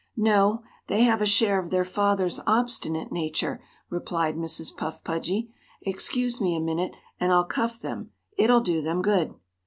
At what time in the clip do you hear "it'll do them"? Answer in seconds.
8.35-9.03